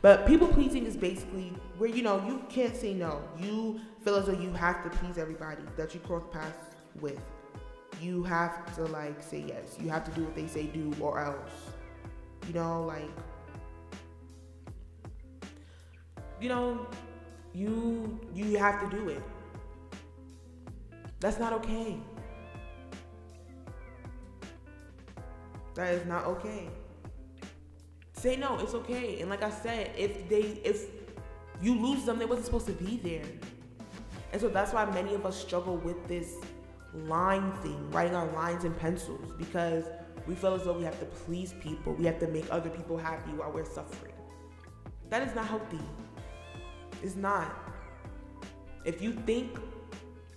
But 0.00 0.26
people 0.26 0.48
pleasing 0.48 0.86
is 0.86 0.96
basically 0.96 1.52
where 1.76 1.90
you 1.90 2.02
know 2.02 2.24
you 2.26 2.42
can't 2.48 2.76
say 2.76 2.94
no. 2.94 3.22
You 3.38 3.80
feel 4.04 4.16
as 4.16 4.26
though 4.26 4.32
you 4.32 4.52
have 4.52 4.82
to 4.84 4.90
please 4.98 5.18
everybody 5.18 5.62
that 5.76 5.94
you 5.94 6.00
cross 6.00 6.22
paths 6.32 6.76
with. 7.00 7.20
You 8.00 8.22
have 8.24 8.74
to 8.76 8.84
like 8.86 9.22
say 9.22 9.44
yes. 9.46 9.76
You 9.80 9.88
have 9.90 10.04
to 10.04 10.10
do 10.12 10.24
what 10.24 10.34
they 10.36 10.46
say 10.46 10.66
do 10.66 10.94
or 11.00 11.20
else. 11.20 11.50
You 12.46 12.54
know, 12.54 12.84
like 12.84 13.10
you 16.40 16.48
know, 16.48 16.86
you 17.52 18.18
you 18.34 18.56
have 18.58 18.88
to 18.88 18.96
do 18.96 19.08
it. 19.08 19.22
That's 21.20 21.38
not 21.38 21.52
okay. 21.54 21.98
That 25.74 25.94
is 25.94 26.06
not 26.06 26.24
okay 26.24 26.68
say 28.18 28.36
no. 28.36 28.58
It's 28.58 28.74
okay. 28.74 29.20
And 29.20 29.30
like 29.30 29.42
I 29.42 29.50
said, 29.50 29.92
if 29.96 30.28
they 30.28 30.60
if 30.64 30.86
you 31.62 31.74
lose 31.74 32.04
them, 32.04 32.18
they 32.18 32.24
wasn't 32.24 32.46
supposed 32.46 32.66
to 32.66 32.72
be 32.72 32.98
there. 32.98 33.24
And 34.32 34.40
so 34.40 34.48
that's 34.48 34.72
why 34.72 34.84
many 34.86 35.14
of 35.14 35.24
us 35.24 35.40
struggle 35.40 35.76
with 35.76 36.06
this 36.06 36.34
line 36.94 37.52
thing, 37.62 37.90
writing 37.90 38.14
our 38.14 38.30
lines 38.32 38.64
in 38.64 38.74
pencils, 38.74 39.32
because 39.38 39.84
we 40.26 40.34
feel 40.34 40.54
as 40.54 40.64
though 40.64 40.74
we 40.74 40.84
have 40.84 40.98
to 41.00 41.06
please 41.06 41.54
people. 41.60 41.94
We 41.94 42.04
have 42.04 42.18
to 42.20 42.28
make 42.28 42.46
other 42.50 42.70
people 42.70 42.98
happy 42.98 43.30
while 43.30 43.50
we're 43.50 43.64
suffering. 43.64 44.12
That 45.08 45.26
is 45.26 45.34
not 45.34 45.46
healthy. 45.46 45.80
It's 47.02 47.16
not. 47.16 47.54
If 48.84 49.00
you 49.00 49.12
think, 49.12 49.58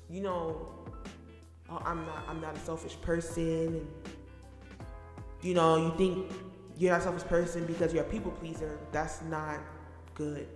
you 0.09 0.21
know, 0.21 0.69
oh, 1.69 1.81
I'm 1.85 2.05
not 2.05 2.23
I'm 2.27 2.41
not 2.41 2.55
a 2.55 2.59
selfish 2.59 2.99
person 3.01 3.43
and 3.43 3.87
you 5.41 5.53
know, 5.55 5.77
you 5.77 5.93
think 5.97 6.31
you're 6.81 6.91
not 6.91 7.01
a 7.01 7.03
selfish 7.03 7.27
person 7.27 7.63
because 7.65 7.93
you're 7.93 8.03
a 8.03 8.09
people 8.09 8.31
pleaser, 8.31 8.79
that's 8.91 9.21
not 9.23 9.59
good. 10.15 10.47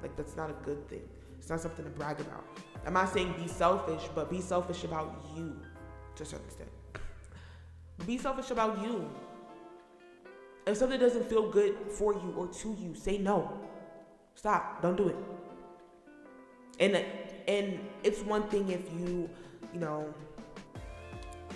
Like 0.00 0.16
that's 0.16 0.34
not 0.34 0.48
a 0.48 0.54
good 0.64 0.88
thing. 0.88 1.02
It's 1.38 1.50
not 1.50 1.60
something 1.60 1.84
to 1.84 1.90
brag 1.90 2.18
about. 2.20 2.44
I'm 2.86 2.94
not 2.94 3.12
saying 3.12 3.34
be 3.36 3.46
selfish, 3.46 4.08
but 4.14 4.30
be 4.30 4.40
selfish 4.40 4.84
about 4.84 5.22
you 5.36 5.60
to 6.14 6.22
a 6.22 6.26
certain 6.26 6.46
extent. 6.46 6.70
Be 8.06 8.16
selfish 8.16 8.50
about 8.50 8.82
you. 8.82 9.10
If 10.66 10.78
something 10.78 10.98
doesn't 10.98 11.26
feel 11.26 11.50
good 11.50 11.76
for 11.90 12.14
you 12.14 12.34
or 12.36 12.48
to 12.48 12.76
you, 12.80 12.94
say 12.94 13.18
no. 13.18 13.60
Stop. 14.34 14.80
Don't 14.80 14.96
do 14.96 15.08
it. 15.08 15.16
And 16.80 17.04
and 17.48 17.80
it's 18.02 18.22
one 18.22 18.48
thing 18.48 18.70
if 18.70 18.90
you, 18.98 19.28
you 19.74 19.80
know, 19.80 20.12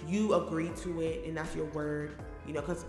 you 0.06 0.34
agree 0.34 0.70
to 0.82 1.00
it 1.00 1.26
and 1.26 1.38
that's 1.38 1.54
your 1.56 1.66
word, 1.66 2.22
you 2.46 2.52
know, 2.52 2.60
because 2.60 2.84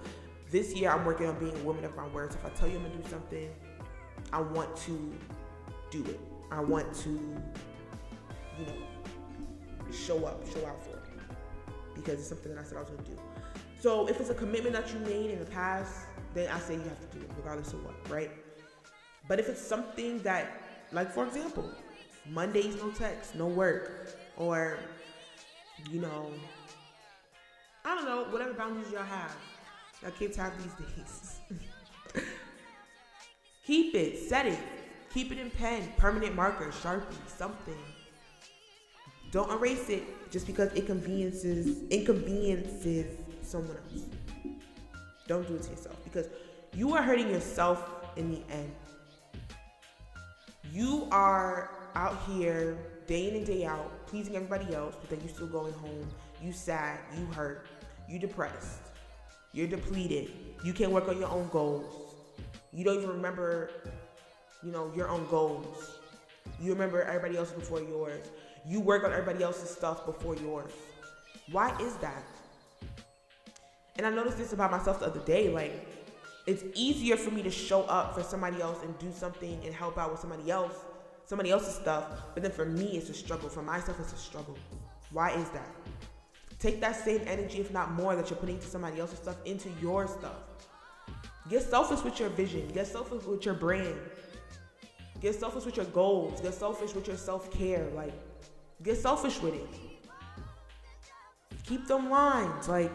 this 0.52 0.74
year 0.74 0.92
I'm 0.92 1.06
working 1.06 1.28
on 1.28 1.40
being 1.40 1.56
a 1.56 1.64
woman 1.64 1.86
of 1.86 1.96
my 1.96 2.08
words. 2.10 2.36
If 2.36 2.46
I 2.46 2.50
tell 2.50 2.68
you 2.68 2.76
I'm 2.76 2.84
gonna 2.84 2.98
do 2.98 3.10
something, 3.10 3.50
I 4.34 4.42
want 4.42 4.76
to 4.78 5.14
do 5.90 6.04
it. 6.04 6.20
I 6.52 6.60
want 6.60 6.94
to, 6.96 7.10
you 7.10 8.66
know, 8.66 8.74
show 9.92 10.26
up, 10.26 10.46
show 10.54 10.66
out 10.68 10.84
for 10.84 10.98
it. 10.98 11.04
Because 11.96 12.16
it's 12.16 12.28
something 12.28 12.54
that 12.54 12.60
I 12.60 12.64
said 12.64 12.78
I 12.78 12.82
was 12.82 12.90
gonna 12.90 13.04
do. 13.04 13.18
So 13.80 14.08
if 14.08 14.20
it's 14.20 14.30
a 14.30 14.36
commitment 14.36 14.74
that 14.74 14.94
you 14.94 15.00
made 15.00 15.32
in 15.32 15.40
the 15.40 15.46
past, 15.46 16.02
then 16.34 16.50
I 16.52 16.60
say 16.60 16.76
you 16.76 16.82
have 16.82 17.00
to 17.10 17.18
do 17.18 17.24
it, 17.24 17.32
regardless 17.38 17.74
of 17.74 17.84
what, 17.86 17.96
right? 18.10 18.32
But 19.28 19.40
if 19.40 19.48
it's 19.48 19.62
something 19.62 20.20
that, 20.20 20.62
like 20.92 21.12
for 21.12 21.26
example, 21.26 21.70
Mondays 22.30 22.76
no 22.76 22.92
text, 22.92 23.36
no 23.36 23.48
work, 23.48 24.16
or 24.38 24.78
you 25.90 26.02
know, 26.02 26.30
I 27.86 27.96
don't 27.96 28.06
know, 28.06 28.26
whatever 28.32 28.54
boundaries 28.54 28.92
y'all 28.92 29.04
have 29.04 29.36
that 30.02 30.18
kids 30.18 30.38
have 30.38 30.54
these 30.62 30.74
days. 30.88 31.40
Keep 33.66 33.96
it, 33.96 34.18
set 34.28 34.48
it, 34.48 34.60
keep 35.14 35.32
it 35.32 35.38
in 35.38 35.50
pen, 35.52 35.94
permanent 35.96 36.36
marker, 36.36 36.72
sharpie, 36.72 37.16
something. 37.28 37.78
Don't 39.32 39.52
erase 39.52 39.88
it 39.90 40.04
just 40.32 40.48
because 40.48 40.74
it 40.74 40.88
conveniences 40.88 41.88
inconveniences 41.90 43.18
someone 43.44 43.78
else. 43.94 44.04
Don't 45.28 45.48
do 45.48 45.56
it 45.56 45.64
to 45.64 45.70
yourself 45.70 46.04
because 46.04 46.28
you 46.74 46.94
are 46.96 47.02
hurting 47.02 47.30
yourself 47.30 47.88
in 48.18 48.32
the 48.32 48.42
end. 48.52 48.72
You 50.72 51.08
are 51.12 51.72
out 51.96 52.18
here 52.28 52.78
day 53.08 53.30
in 53.30 53.36
and 53.36 53.46
day 53.46 53.64
out 53.64 54.06
pleasing 54.08 54.36
everybody 54.36 54.74
else, 54.74 54.96
but 55.00 55.10
then 55.10 55.20
you're 55.22 55.34
still 55.34 55.48
going 55.48 55.74
home. 55.74 56.08
You 56.42 56.52
sad, 56.52 57.00
you 57.18 57.26
hurt, 57.28 57.68
you 58.10 58.20
depressed. 58.20 58.91
You're 59.54 59.68
depleted. 59.68 60.32
You 60.64 60.74
can't 60.74 60.92
work 60.92 61.08
on 61.08 61.20
your 61.20 61.30
own 61.30 61.50
goals. 61.50 62.16
You 62.72 62.86
don't 62.86 62.98
even 62.98 63.10
remember, 63.10 63.70
you 64.64 64.72
know, 64.72 64.92
your 64.96 65.10
own 65.10 65.28
goals. 65.30 65.98
You 66.60 66.72
remember 66.72 67.04
everybody 67.04 67.38
else 67.38 67.52
before 67.52 67.82
yours. 67.82 68.26
You 68.66 68.80
work 68.80 69.04
on 69.04 69.12
everybody 69.12 69.44
else's 69.44 69.70
stuff 69.70 70.06
before 70.06 70.36
yours. 70.38 70.72
Why 71.52 71.76
is 71.82 71.96
that? 71.98 72.24
And 73.98 74.06
I 74.06 74.10
noticed 74.10 74.38
this 74.38 74.54
about 74.54 74.72
myself 74.72 75.00
the 75.00 75.08
other 75.08 75.20
day. 75.22 75.50
Like, 75.50 75.88
it's 76.48 76.64
easier 76.74 77.18
for 77.18 77.32
me 77.32 77.44
to 77.44 77.52
show 77.52 77.84
up 77.84 78.16
for 78.16 78.24
somebody 78.24 78.62
else 78.62 78.78
and 78.84 78.98
do 79.00 79.12
something 79.12 79.60
and 79.66 79.74
help 79.74 79.98
out 79.98 80.12
with 80.12 80.20
somebody 80.20 80.50
else, 80.50 80.76
somebody 81.26 81.52
else's 81.52 81.76
stuff. 81.76 82.06
But 82.34 82.44
then 82.44 82.52
for 82.52 82.66
me, 82.66 82.98
it's 82.98 83.10
a 83.10 83.14
struggle. 83.14 83.50
For 83.50 83.62
myself, 83.62 84.00
it's 84.00 84.14
a 84.14 84.18
struggle. 84.18 84.58
Why 85.12 85.32
is 85.32 85.50
that? 85.50 85.68
Take 86.62 86.80
that 86.82 86.96
same 86.96 87.22
energy, 87.26 87.60
if 87.60 87.72
not 87.74 87.92
more, 87.94 88.16
that 88.16 88.30
you're 88.30 88.38
putting 88.38 88.56
into 88.56 88.68
somebody 88.68 89.00
else's 89.00 89.18
stuff 89.18 89.38
into 89.46 89.70
your 89.82 90.08
stuff. 90.08 90.36
Get 91.50 91.64
selfish 91.64 92.04
with 92.04 92.20
your 92.20 92.30
vision. 92.30 92.68
Get 92.68 92.86
selfish 92.86 93.24
with 93.24 93.44
your 93.44 93.56
brand. 93.56 94.00
Get 95.22 95.34
selfish 95.34 95.66
with 95.66 95.76
your 95.76 95.88
goals. 95.88 96.40
Get 96.40 96.54
selfish 96.54 96.94
with 96.94 97.08
your 97.08 97.18
self 97.18 97.52
care. 97.52 97.90
Like, 97.96 98.14
get 98.84 98.96
selfish 98.96 99.42
with 99.42 99.56
it. 99.56 99.68
Keep 101.66 101.88
them 101.88 102.12
lines. 102.12 102.70
Like, 102.70 102.92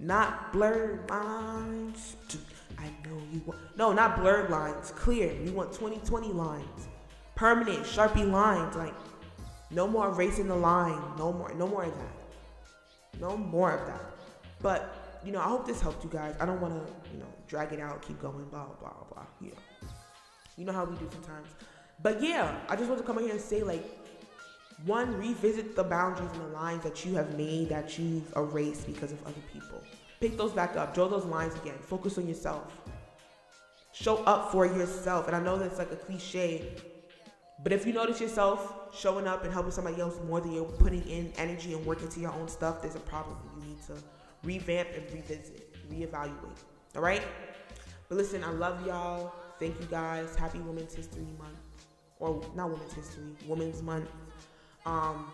not 0.00 0.52
blurred 0.52 1.08
lines. 1.08 2.16
I 2.76 2.86
know 3.06 3.22
you 3.32 3.40
want. 3.46 3.60
No, 3.76 3.92
not 3.92 4.18
blurred 4.18 4.50
lines. 4.50 4.90
Clear. 4.96 5.32
We 5.44 5.52
want 5.52 5.72
2020 5.72 6.32
lines. 6.32 6.88
Permanent, 7.36 7.84
Sharpie 7.84 8.28
lines. 8.28 8.74
Like, 8.74 8.94
no 9.70 9.86
more 9.86 10.10
racing 10.10 10.48
the 10.48 10.56
line. 10.56 11.00
No 11.16 11.32
more. 11.32 11.54
No 11.54 11.68
more 11.68 11.84
of 11.84 11.96
that. 11.96 12.17
No 13.20 13.36
more 13.36 13.72
of 13.72 13.86
that. 13.86 14.00
But, 14.60 15.20
you 15.24 15.32
know, 15.32 15.40
I 15.40 15.44
hope 15.44 15.66
this 15.66 15.80
helped 15.80 16.04
you 16.04 16.10
guys. 16.10 16.34
I 16.40 16.46
don't 16.46 16.60
want 16.60 16.74
to, 16.74 16.92
you 17.12 17.18
know, 17.18 17.26
drag 17.46 17.72
it 17.72 17.80
out, 17.80 18.02
keep 18.02 18.20
going, 18.20 18.44
blah, 18.46 18.66
blah, 18.80 18.92
blah. 19.12 19.24
You 19.40 19.48
know. 19.48 19.88
You 20.56 20.64
know 20.64 20.72
how 20.72 20.84
we 20.84 20.96
do 20.96 21.08
sometimes. 21.12 21.48
But 22.02 22.22
yeah, 22.22 22.56
I 22.68 22.76
just 22.76 22.88
want 22.88 23.00
to 23.00 23.06
come 23.06 23.18
in 23.18 23.24
here 23.24 23.32
and 23.32 23.40
say, 23.40 23.62
like, 23.62 23.84
one, 24.86 25.16
revisit 25.18 25.74
the 25.74 25.82
boundaries 25.82 26.30
and 26.32 26.42
the 26.42 26.48
lines 26.48 26.84
that 26.84 27.04
you 27.04 27.14
have 27.14 27.36
made 27.36 27.68
that 27.68 27.98
you've 27.98 28.32
erased 28.36 28.86
because 28.86 29.10
of 29.10 29.20
other 29.26 29.42
people. 29.52 29.82
Pick 30.20 30.36
those 30.36 30.52
back 30.52 30.76
up, 30.76 30.94
draw 30.94 31.08
those 31.08 31.24
lines 31.24 31.54
again, 31.56 31.78
focus 31.80 32.18
on 32.18 32.28
yourself. 32.28 32.72
Show 33.92 34.22
up 34.24 34.52
for 34.52 34.66
yourself. 34.66 35.26
And 35.26 35.34
I 35.34 35.40
know 35.40 35.58
that's 35.58 35.78
like 35.78 35.90
a 35.90 35.96
cliche, 35.96 36.76
but 37.62 37.72
if 37.72 37.86
you 37.86 37.92
notice 37.92 38.20
yourself 38.20 38.94
showing 38.94 39.26
up 39.26 39.42
and 39.44 39.52
helping 39.52 39.72
somebody 39.72 40.00
else 40.00 40.18
more 40.26 40.40
than 40.40 40.52
you're 40.52 40.64
putting 40.64 41.02
in 41.08 41.32
energy 41.36 41.74
and 41.74 41.84
work 41.84 42.02
into 42.02 42.20
your 42.20 42.32
own 42.32 42.48
stuff, 42.48 42.80
there's 42.80 42.94
a 42.94 43.00
problem. 43.00 43.36
You 43.56 43.68
need 43.68 43.82
to 43.86 43.94
revamp 44.44 44.88
and 44.94 45.04
revisit, 45.12 45.90
reevaluate. 45.90 46.58
All 46.94 47.02
right? 47.02 47.22
But 48.08 48.16
listen, 48.16 48.44
I 48.44 48.50
love 48.50 48.86
y'all. 48.86 49.34
Thank 49.58 49.78
you 49.80 49.86
guys. 49.86 50.36
Happy 50.36 50.60
Women's 50.60 50.94
History 50.94 51.26
Month. 51.36 51.58
Or 52.20 52.40
not 52.54 52.70
Women's 52.70 52.92
History, 52.92 53.34
Women's 53.46 53.82
Month. 53.82 54.08
Um, 54.86 55.30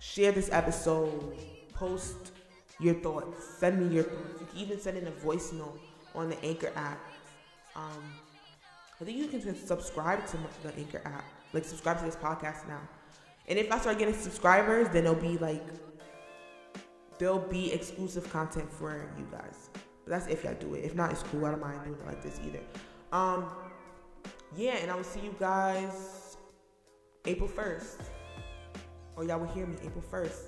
share 0.00 0.32
this 0.32 0.50
episode. 0.52 1.36
Post 1.72 2.32
your 2.80 2.94
thoughts. 2.94 3.44
Send 3.58 3.80
me 3.80 3.94
your 3.94 4.04
thoughts. 4.04 4.40
You 4.40 4.46
can 4.46 4.58
even 4.58 4.80
send 4.80 4.98
in 4.98 5.06
a 5.06 5.10
voice 5.12 5.52
note 5.52 5.80
on 6.14 6.28
the 6.28 6.44
Anchor 6.44 6.72
app. 6.74 7.00
Um, 7.74 8.02
I 9.00 9.04
think 9.04 9.18
you 9.18 9.26
can 9.26 9.54
subscribe 9.66 10.26
to 10.28 10.38
the 10.62 10.74
Anchor 10.76 11.02
app. 11.04 11.24
Like 11.52 11.64
subscribe 11.64 11.98
to 11.98 12.04
this 12.04 12.16
podcast 12.16 12.66
now. 12.66 12.80
And 13.48 13.58
if 13.58 13.70
I 13.70 13.78
start 13.78 13.98
getting 13.98 14.14
subscribers, 14.14 14.88
then 14.88 15.04
there'll 15.04 15.20
be 15.20 15.38
like 15.38 15.64
there'll 17.18 17.38
be 17.38 17.72
exclusive 17.72 18.30
content 18.32 18.72
for 18.72 19.10
you 19.18 19.26
guys. 19.30 19.70
But 20.04 20.10
that's 20.10 20.26
if 20.28 20.44
y'all 20.44 20.54
do 20.54 20.74
it. 20.74 20.84
If 20.84 20.94
not, 20.94 21.10
it's 21.10 21.22
cool. 21.24 21.44
I 21.44 21.50
don't 21.50 21.60
mind 21.60 21.84
doing 21.84 21.98
it 22.00 22.06
like 22.06 22.22
this 22.22 22.40
either. 22.46 22.60
Um, 23.12 23.50
yeah, 24.56 24.76
and 24.76 24.90
I 24.90 24.96
will 24.96 25.04
see 25.04 25.20
you 25.20 25.34
guys 25.38 26.36
April 27.24 27.48
1st. 27.48 28.00
Or 29.16 29.24
y'all 29.24 29.40
will 29.40 29.48
hear 29.48 29.66
me 29.66 29.76
April 29.82 30.04
1st. 30.10 30.40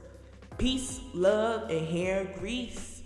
Peace, 0.58 1.00
love, 1.14 1.70
and 1.70 1.86
hair 1.86 2.24
grease. 2.38 2.97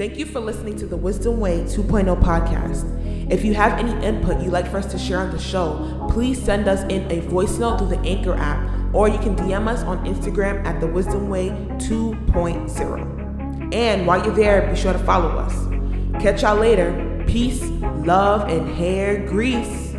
Thank 0.00 0.16
you 0.16 0.24
for 0.24 0.40
listening 0.40 0.76
to 0.76 0.86
the 0.86 0.96
Wisdom 0.96 1.40
Way 1.40 1.58
2.0 1.64 2.22
podcast. 2.22 3.30
If 3.30 3.44
you 3.44 3.52
have 3.52 3.78
any 3.78 3.92
input 4.02 4.40
you'd 4.40 4.50
like 4.50 4.66
for 4.66 4.78
us 4.78 4.90
to 4.92 4.98
share 4.98 5.18
on 5.18 5.30
the 5.30 5.38
show, 5.38 6.08
please 6.10 6.42
send 6.42 6.68
us 6.68 6.90
in 6.90 7.12
a 7.12 7.20
voice 7.20 7.58
note 7.58 7.76
through 7.76 7.88
the 7.88 7.98
Anchor 7.98 8.32
app 8.32 8.94
or 8.94 9.10
you 9.10 9.18
can 9.18 9.36
DM 9.36 9.68
us 9.68 9.82
on 9.82 10.02
Instagram 10.06 10.64
at 10.64 10.80
the 10.80 10.86
Wisdom 10.86 11.28
Way 11.28 11.50
2.0. 11.50 13.74
And 13.74 14.06
while 14.06 14.24
you're 14.24 14.34
there, 14.34 14.66
be 14.70 14.74
sure 14.74 14.94
to 14.94 14.98
follow 15.00 15.36
us. 15.36 15.52
Catch 16.22 16.44
y'all 16.44 16.56
later. 16.56 17.22
Peace, 17.26 17.62
love, 18.06 18.48
and 18.48 18.70
hair 18.70 19.26
grease. 19.26 19.89